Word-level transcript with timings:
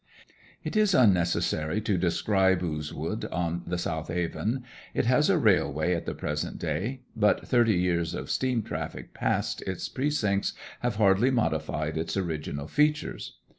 It 0.63 0.75
is 0.75 0.95
unnecessary 0.95 1.79
to 1.81 1.95
describe 1.95 2.63
Oozewood 2.63 3.25
on 3.31 3.61
the 3.67 3.77
South 3.77 4.09
Avon. 4.09 4.63
It 4.95 5.05
has 5.05 5.29
a 5.29 5.37
railway 5.37 5.93
at 5.93 6.07
the 6.07 6.15
present 6.15 6.57
day; 6.57 7.01
but 7.15 7.47
thirty 7.47 7.75
years 7.75 8.15
of 8.15 8.31
steam 8.31 8.63
traffic 8.63 9.13
past 9.13 9.61
its 9.67 9.87
precincts 9.89 10.53
have 10.79 10.95
hardly 10.95 11.29
modified 11.29 11.99
its 11.99 12.17
original 12.17 12.65
features. 12.67 13.37